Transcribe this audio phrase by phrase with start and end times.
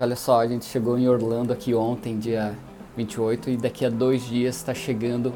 [0.00, 2.56] Olha só, a gente chegou em Orlando aqui ontem, dia
[2.96, 5.34] 28, e daqui a dois dias está chegando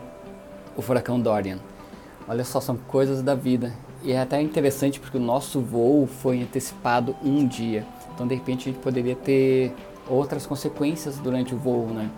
[0.77, 1.59] o furacão Dorian.
[2.29, 3.73] Olha só, são coisas da vida.
[4.05, 7.85] E é até interessante porque o nosso voo foi antecipado um dia.
[8.15, 9.75] Então, de repente, a gente poderia ter
[10.09, 12.09] outras consequências durante o voo, né?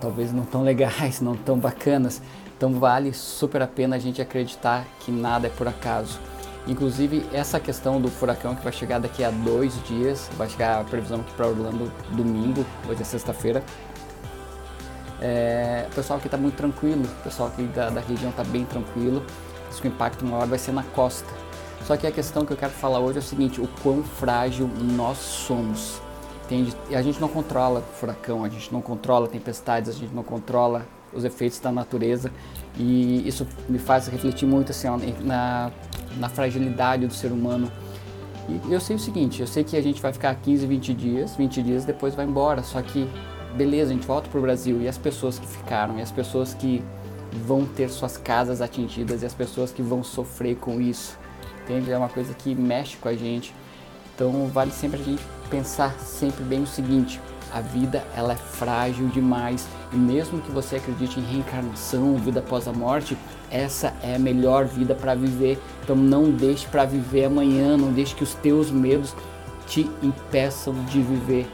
[0.00, 2.20] Talvez não tão legais, não tão bacanas.
[2.56, 6.18] Então, vale super a pena a gente acreditar que nada é por acaso.
[6.66, 10.84] Inclusive, essa questão do furacão que vai chegar daqui a dois dias, vai chegar a
[10.84, 13.62] previsão aqui para Orlando domingo, hoje é sexta-feira.
[15.20, 18.64] É, o pessoal aqui está muito tranquilo, o pessoal aqui da, da região está bem
[18.64, 19.24] tranquilo.
[19.68, 21.28] Diz que o impacto maior vai ser na costa.
[21.86, 24.68] Só que a questão que eu quero falar hoje é o seguinte: o quão frágil
[24.96, 26.00] nós somos.
[26.44, 26.74] Entende?
[26.92, 31.24] A gente não controla furacão, a gente não controla tempestades, a gente não controla os
[31.24, 32.30] efeitos da natureza.
[32.76, 35.70] E isso me faz refletir muito assim, ó, na
[36.18, 37.70] na fragilidade do ser humano.
[38.48, 41.36] E eu sei o seguinte, eu sei que a gente vai ficar 15, 20 dias,
[41.36, 43.08] 20 dias depois vai embora, só que
[43.54, 46.82] beleza, a gente volta pro Brasil e as pessoas que ficaram, e as pessoas que
[47.46, 51.18] vão ter suas casas atingidas e as pessoas que vão sofrer com isso.
[51.62, 51.90] Entende?
[51.90, 53.54] É uma coisa que mexe com a gente.
[54.14, 57.20] Então vale sempre a gente pensar sempre bem o seguinte,
[57.52, 62.68] a vida ela é frágil demais e mesmo que você acredite em reencarnação, vida após
[62.68, 63.16] a morte,
[63.50, 65.58] essa é a melhor vida para viver.
[65.82, 69.14] Então não deixe para viver amanhã, não deixe que os teus medos
[69.66, 71.46] te impeçam de viver.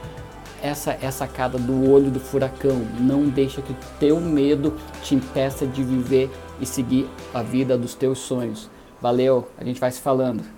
[0.62, 2.86] Essa é a sacada do olho do furacão.
[2.98, 7.94] Não deixa que o teu medo te impeça de viver e seguir a vida dos
[7.94, 8.70] teus sonhos.
[9.00, 10.55] Valeu, a gente vai se falando.